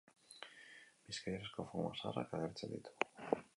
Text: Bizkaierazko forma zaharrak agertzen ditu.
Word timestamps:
Bizkaierazko 1.09 1.67
forma 1.73 1.93
zaharrak 2.01 2.35
agertzen 2.41 2.75
ditu. 2.77 3.47